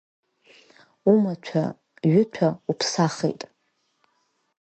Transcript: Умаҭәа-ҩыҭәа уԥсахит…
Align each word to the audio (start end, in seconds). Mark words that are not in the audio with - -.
Умаҭәа-ҩыҭәа 1.11 2.49
уԥсахит… 2.71 3.41